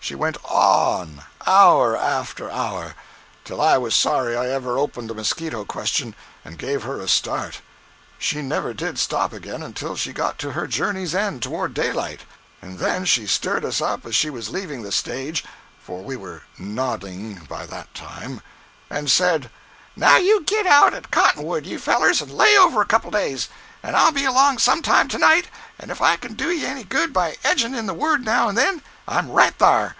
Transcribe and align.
She 0.00 0.14
went 0.14 0.38
on, 0.44 1.22
hour 1.46 1.94
after 1.94 2.48
hour, 2.50 2.94
till 3.44 3.60
I 3.60 3.76
was 3.78 3.94
sorry 3.96 4.34
I 4.36 4.46
ever 4.48 4.78
opened 4.78 5.10
the 5.10 5.14
mosquito 5.14 5.66
question 5.66 6.14
and 6.46 6.56
gave 6.56 6.84
her 6.84 6.98
a 7.00 7.08
start. 7.08 7.60
She 8.16 8.40
never 8.40 8.72
did 8.72 8.98
stop 8.98 9.34
again 9.34 9.60
until 9.62 9.96
she 9.96 10.14
got 10.14 10.38
to 10.38 10.52
her 10.52 10.66
journey's 10.66 11.14
end 11.14 11.42
toward 11.42 11.74
daylight; 11.74 12.20
and 12.62 12.78
then 12.78 13.04
she 13.04 13.26
stirred 13.26 13.64
us 13.66 13.82
up 13.82 14.06
as 14.06 14.14
she 14.14 14.30
was 14.30 14.48
leaving 14.48 14.82
the 14.82 14.92
stage 14.92 15.44
(for 15.82 16.02
we 16.02 16.16
were 16.16 16.42
nodding, 16.56 17.44
by 17.46 17.66
that 17.66 17.92
time), 17.92 18.40
and 18.88 19.10
said: 19.10 19.50
"Now 19.94 20.16
you 20.16 20.42
git 20.44 20.64
out 20.66 20.94
at 20.94 21.10
Cottonwood, 21.10 21.66
you 21.66 21.78
fellers, 21.78 22.22
and 22.22 22.30
lay 22.32 22.56
over 22.56 22.80
a 22.80 22.86
couple 22.86 23.08
o' 23.08 23.18
days, 23.18 23.48
and 23.82 23.94
I'll 23.94 24.12
be 24.12 24.24
along 24.24 24.58
some 24.58 24.80
time 24.80 25.08
to 25.08 25.18
night, 25.18 25.48
and 25.78 25.90
if 25.90 26.00
I 26.00 26.16
can 26.16 26.34
do 26.34 26.50
ye 26.50 26.64
any 26.64 26.84
good 26.84 27.12
by 27.12 27.36
edgin' 27.44 27.74
in 27.74 27.88
a 27.88 27.94
word 27.94 28.24
now 28.24 28.48
and 28.48 28.56
then, 28.56 28.80
I'm 29.06 29.30
right 29.30 29.54
thar. 29.56 29.96